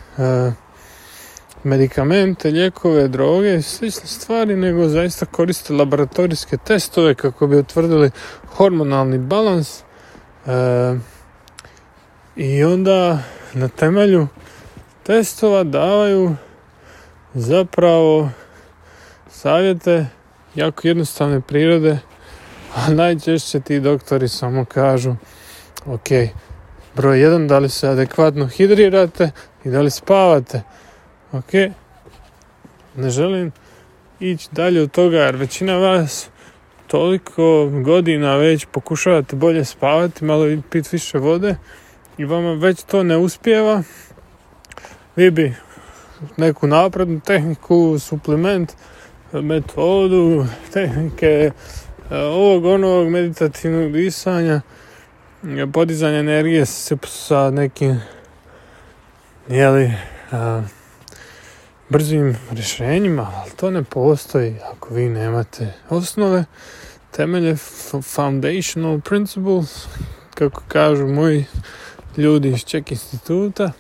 medikamente, 1.65 2.51
lijekove, 2.51 3.09
droge 3.09 3.55
i 3.55 3.63
slične 3.63 4.07
stvari, 4.07 4.57
nego 4.57 4.89
zaista 4.89 5.27
koriste 5.27 5.73
laboratorijske 5.73 6.57
testove 6.57 7.15
kako 7.15 7.47
bi 7.47 7.57
utvrdili 7.57 8.11
hormonalni 8.57 9.19
balans 9.19 9.83
i 12.37 12.65
onda 12.65 13.19
na 13.55 13.69
temelju 13.69 14.29
testova 15.03 15.65
davaju 15.65 16.37
zapravo 17.35 18.31
savjete 19.31 20.07
jako 20.55 20.89
jednostavne 20.89 21.41
prirode, 21.41 21.99
a 22.75 22.91
najčešće 22.91 23.61
ti 23.61 23.81
doktori 23.81 24.29
samo 24.29 24.65
kažu 24.65 25.15
ok, 25.87 26.09
broj 26.97 27.21
jedan, 27.21 27.49
da 27.49 27.59
li 27.59 27.69
se 27.69 27.89
adekvatno 27.89 28.47
hidrirate 28.47 29.31
i 29.65 29.71
da 29.71 29.81
li 29.81 29.91
spavate. 29.91 30.63
Ok, 31.33 31.53
ne 32.97 33.11
želim 33.11 33.53
ići 34.21 34.49
dalje 34.53 34.83
od 34.83 34.91
toga 34.91 35.17
jer 35.17 35.37
većina 35.37 35.77
vas 35.77 36.29
toliko 36.87 37.71
godina 37.85 38.37
već 38.37 38.67
pokušavate 38.73 39.37
bolje 39.37 39.65
spavati, 39.65 40.25
malo 40.25 40.47
pit 40.71 40.93
više 40.93 41.19
vode 41.19 41.57
i 42.19 42.25
vama 42.25 42.53
već 42.53 42.83
to 42.83 43.03
ne 43.03 43.17
uspijeva. 43.17 43.83
Vi 45.17 45.31
bi 45.31 45.55
neku 46.37 46.67
naprednu 46.67 47.21
tehniku, 47.21 47.99
suplement, 47.99 48.73
metodu, 49.33 50.47
tehnike 50.73 51.51
e, 52.11 52.17
ovog 52.17 52.65
onog 52.65 53.09
meditativnog 53.09 53.93
disanja, 53.93 54.61
podizanja 55.73 56.19
energije 56.19 56.67
sa 57.07 57.51
nekim 57.51 58.01
jeli, 59.49 59.93
a, 60.33 60.63
brzim 61.89 62.37
rješenjima, 62.51 63.33
ali 63.37 63.51
to 63.51 63.71
ne 63.71 63.83
postoji 63.83 64.57
ako 64.73 64.95
vi 64.95 65.09
nemate 65.09 65.73
osnove, 65.91 66.45
temelje, 67.11 67.57
foundational 68.03 69.01
principles, 69.01 69.87
kako 70.35 70.63
kažu 70.69 71.07
moji 71.07 71.45
ljudi 72.17 72.49
iz 72.49 72.65
Ček 72.65 72.91
instituta, 72.91 73.73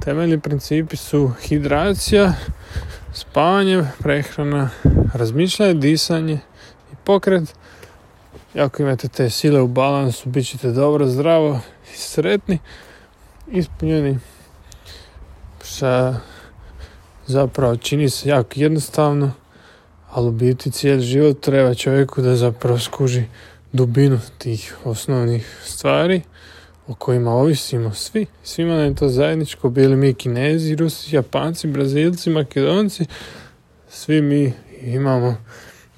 Temeljni 0.00 0.40
principi 0.40 0.96
su 0.96 1.32
hidracija, 1.42 2.32
spavanje, 3.12 3.84
prehrana, 3.98 4.70
razmišljanje, 5.14 5.74
disanje 5.74 6.38
i 6.92 6.96
pokret. 7.04 7.54
Ako 8.58 8.82
imate 8.82 9.08
te 9.08 9.30
sile 9.30 9.60
u 9.60 9.66
balansu, 9.66 10.28
bit 10.28 10.46
ćete 10.46 10.70
dobro, 10.70 11.06
zdravo 11.06 11.60
i 11.94 11.96
sretni, 11.96 12.58
ispunjeni. 13.46 14.18
Sa 15.62 16.14
zapravo 17.26 17.76
čini 17.76 18.10
se 18.10 18.28
jako 18.28 18.52
jednostavno, 18.54 19.32
ali 20.10 20.28
u 20.28 20.32
biti 20.32 20.70
cijeli 20.70 21.02
život 21.02 21.40
treba 21.40 21.74
čovjeku 21.74 22.22
da 22.22 22.36
zapravo 22.36 22.78
skuži 22.78 23.24
dubinu 23.72 24.20
tih 24.38 24.76
osnovnih 24.84 25.58
stvari 25.64 26.22
o 26.88 26.94
kojima 26.94 27.32
ovisimo 27.32 27.94
svi. 27.94 28.26
Svima 28.42 28.74
nam 28.74 28.84
je 28.84 28.94
to 28.94 29.08
zajedničko, 29.08 29.70
bili 29.70 29.96
mi 29.96 30.14
kinezi, 30.14 30.76
rusi, 30.76 31.16
japanci, 31.16 31.68
brazilci, 31.68 32.30
makedonci. 32.30 33.06
Svi 33.88 34.22
mi 34.22 34.52
imamo 34.82 35.36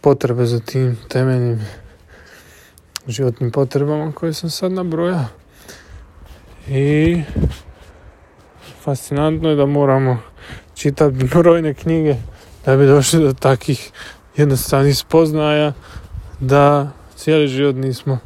potrebe 0.00 0.46
za 0.46 0.60
tim 0.60 0.96
temeljnim 1.08 1.60
životnim 3.06 3.50
potrebama 3.50 4.12
koje 4.12 4.32
sam 4.32 4.50
sad 4.50 4.72
nabrojao. 4.72 5.24
I 6.68 7.22
fascinantno 8.82 9.48
je 9.48 9.56
da 9.56 9.66
moramo 9.66 10.18
čitati 10.74 11.24
brojne 11.24 11.74
knjige 11.74 12.14
da 12.64 12.76
bi 12.76 12.86
došli 12.86 13.20
do 13.20 13.32
takih 13.32 13.90
jednostavnih 14.36 14.96
spoznaja 14.98 15.72
da 16.40 16.92
cijeli 17.16 17.48
život 17.48 17.76
nismo 17.76 18.18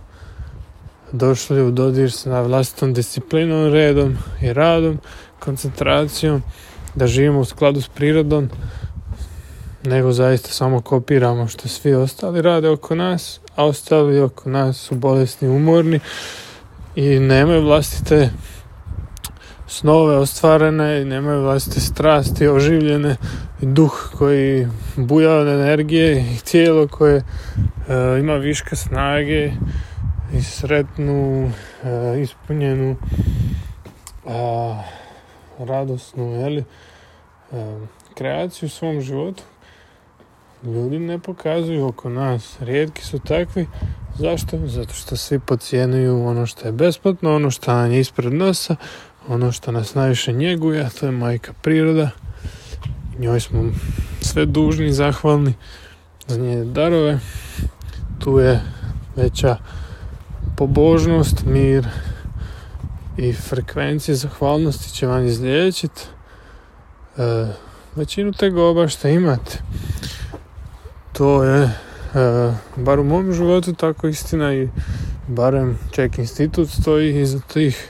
došli 1.15 1.63
u 1.63 1.71
dodir 1.71 2.13
sa 2.13 2.41
vlastitom 2.41 2.93
disciplinom, 2.95 3.73
redom 3.73 4.17
i 4.43 4.53
radom, 4.53 4.99
koncentracijom, 5.39 6.43
da 6.95 7.07
živimo 7.07 7.41
u 7.41 7.45
skladu 7.45 7.81
s 7.81 7.89
prirodom, 7.89 8.51
nego 9.85 10.13
zaista 10.13 10.49
samo 10.49 10.81
kopiramo 10.81 11.49
što 11.49 11.69
svi 11.69 11.95
ostali 11.95 12.43
rade 12.43 12.69
oko 12.69 12.95
nas, 12.95 13.41
a 13.57 13.65
ostali 13.65 14.21
oko 14.21 14.51
nas 14.51 14.77
su 14.77 14.95
bolesni, 14.95 15.49
umorni 15.49 16.01
i 16.97 17.19
nemaju 17.19 17.63
vlastite 17.63 18.31
snove 19.67 20.17
ostvarene 20.17 21.03
i 21.03 21.05
nemaju 21.05 21.43
vlastite 21.43 21.81
strasti 21.81 22.49
oživljene 22.49 23.17
i 23.63 23.67
duh 23.67 24.11
koji 24.19 24.69
buja 24.97 25.35
od 25.35 25.49
energije 25.49 26.21
i 26.21 26.39
tijelo 26.51 26.89
koje 26.89 27.17
e, 27.17 27.23
ima 28.21 28.35
viška 28.35 28.77
snage 28.77 29.53
i 30.39 30.43
sretnu, 30.43 31.51
e, 31.85 32.21
ispunjenu, 32.21 32.97
radosnu 35.59 36.31
jeli, 36.31 36.65
e, 37.53 37.79
kreaciju 38.15 38.67
u 38.67 38.71
svom 38.71 39.01
životu. 39.01 39.43
Ljudi 40.65 40.99
ne 40.99 41.19
pokazuju 41.19 41.87
oko 41.87 42.09
nas. 42.09 42.57
Rijetki 42.61 43.05
su 43.05 43.19
takvi. 43.19 43.67
Zašto? 44.19 44.59
Zato 44.67 44.95
što 44.95 45.17
svi 45.17 45.39
pocijenuju 45.39 46.27
ono 46.27 46.47
što 46.47 46.69
je 46.69 46.73
besplatno, 46.73 47.35
ono 47.37 47.51
što 47.51 47.75
nam 47.75 47.93
je 47.93 48.01
ispred 48.01 48.33
nosa, 48.33 48.77
ono 49.29 49.53
što 49.53 49.73
nas 49.73 49.95
najviše 49.95 50.33
njeguje, 50.33 50.85
a 50.85 50.91
to 50.91 51.07
je 51.07 51.13
majka 51.13 51.53
priroda. 51.63 52.11
Njoj 53.19 53.41
smo 53.41 53.65
sve 54.21 54.47
dužni 54.47 54.93
zahvalni 54.93 55.55
za 56.27 56.37
njene 56.37 56.65
darove. 56.65 57.19
Tu 58.19 58.39
je 58.39 58.61
veća 59.17 59.57
pobožnost, 60.57 61.45
mir 61.47 61.89
i 63.17 63.33
frekvencije 63.33 64.15
zahvalnosti 64.15 64.93
će 64.93 65.07
vam 65.07 65.27
izliječiti 65.27 66.03
e, 67.17 67.47
većinu 67.95 68.33
tegoba 68.33 68.89
što 68.89 69.09
imate. 69.09 69.59
To 71.13 71.45
je, 71.45 71.63
e, 71.63 71.71
bar 72.77 72.99
u 72.99 73.05
mom 73.05 73.33
životu, 73.33 73.73
tako 73.73 74.09
istina 74.09 74.55
i 74.55 74.69
barem 75.29 75.79
Ček 75.91 76.19
institut 76.19 76.69
stoji 76.69 77.21
iza 77.21 77.41
tih 77.41 77.89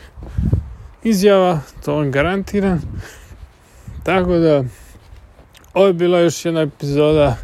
izjava, 1.03 1.61
to 1.85 1.95
vam 1.95 2.11
garantiram. 2.11 2.83
Tako 4.03 4.33
da, 4.33 4.65
ovo 5.75 5.87
je 5.87 5.93
bila 5.93 6.19
još 6.19 6.45
jedna 6.45 6.61
epizoda 6.61 7.37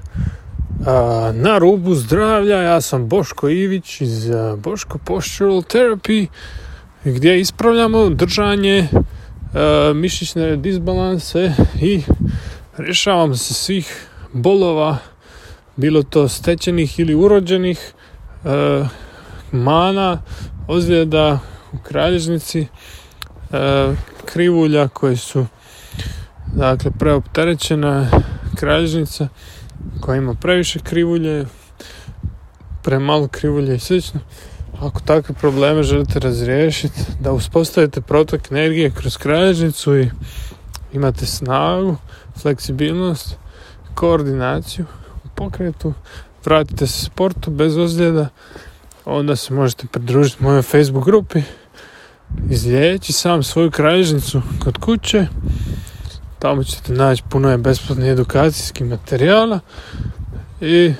na 1.34 1.58
rubu 1.58 1.94
zdravlja, 1.94 2.56
ja 2.56 2.80
sam 2.80 3.08
Boško 3.08 3.48
Ivić 3.48 4.00
iz 4.00 4.30
Boško 4.56 4.98
Postural 4.98 5.62
Therapy 5.62 6.26
gdje 7.04 7.40
ispravljamo 7.40 8.10
držanje 8.10 8.88
mišićne 9.94 10.56
disbalanse 10.56 11.52
i 11.80 12.02
rješavamo 12.76 13.36
se 13.36 13.54
svih 13.54 14.06
bolova 14.32 14.96
bilo 15.76 16.02
to 16.02 16.28
stečenih 16.28 17.00
ili 17.00 17.14
urođenih 17.14 17.92
mana, 19.52 20.22
ozljeda 20.68 21.38
u 21.72 21.78
kralježnici 21.82 22.66
krivulja 24.24 24.88
koje 24.88 25.16
su 25.16 25.46
dakle 26.54 26.90
preopterećena 26.98 28.10
kralježnica 28.56 29.28
koja 30.00 30.16
ima 30.16 30.34
previše 30.34 30.78
krivulje 30.78 31.46
premalo 32.82 33.28
krivulje 33.28 33.74
i 33.74 33.80
slično 33.80 34.20
ako 34.80 35.00
takve 35.00 35.34
probleme 35.34 35.82
želite 35.82 36.18
razriješiti 36.18 37.00
da 37.20 37.32
uspostavite 37.32 38.00
protok 38.00 38.50
energije 38.50 38.90
kroz 38.90 39.16
kralježnicu 39.16 39.98
i 39.98 40.10
imate 40.92 41.26
snagu 41.26 41.96
fleksibilnost 42.42 43.36
koordinaciju 43.94 44.84
u 45.24 45.28
pokretu 45.34 45.92
vratite 46.44 46.86
se 46.86 47.04
sportu 47.04 47.50
bez 47.50 47.76
ozljeda 47.76 48.28
onda 49.04 49.36
se 49.36 49.54
možete 49.54 49.86
pridružiti 49.86 50.42
mojoj 50.42 50.62
Facebook 50.62 51.04
grupi 51.04 51.42
izlijeći 52.50 53.12
sam 53.12 53.42
svoju 53.42 53.70
kralježnicu 53.70 54.42
kod 54.64 54.78
kuće 54.78 55.26
tamo 56.40 56.64
ćete 56.64 56.92
naći 56.92 57.22
puno 57.30 57.50
je 57.50 57.58
besplatnih 57.58 58.10
edukacijskih 58.10 58.86
materijala 58.86 59.60
i 60.60 60.94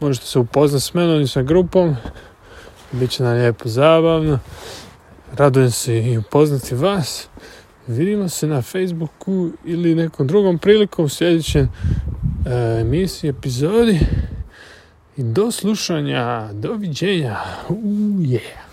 možete 0.00 0.26
se 0.26 0.38
upoznati 0.38 0.84
s 0.84 0.94
menom 0.94 1.20
i 1.20 1.28
sa 1.28 1.42
grupom. 1.42 1.96
Bit 2.92 3.10
će 3.10 3.22
nam 3.22 3.36
lijepo 3.36 3.68
zabavno. 3.68 4.38
Radujem 5.36 5.70
se 5.70 5.98
i 5.98 6.18
upoznati 6.18 6.74
vas. 6.74 7.28
Vidimo 7.86 8.28
se 8.28 8.46
na 8.46 8.62
Facebooku 8.62 9.50
ili 9.64 9.94
nekom 9.94 10.26
drugom 10.26 10.58
prilikom 10.58 11.04
u 11.04 11.08
sljedećem 11.08 11.68
emisiji, 12.80 13.28
epizodi. 13.28 14.00
I 15.16 15.22
do 15.22 15.50
slušanja, 15.50 16.48
doviđenja, 16.52 17.36
uh, 17.68 17.76
yeah. 18.18 18.63